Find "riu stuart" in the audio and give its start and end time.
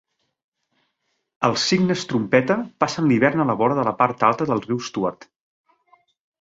4.67-5.33